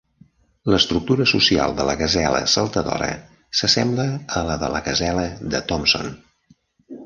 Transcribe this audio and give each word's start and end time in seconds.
L'estructura 0.73 1.27
social 1.31 1.75
de 1.81 1.85
la 1.89 1.95
gasela 1.99 2.41
saltadora 2.55 3.11
s'assembla 3.61 4.09
a 4.41 4.45
la 4.51 4.59
de 4.65 4.73
la 4.77 4.85
gasela 4.91 5.31
de 5.55 5.65
Thomson. 5.73 6.15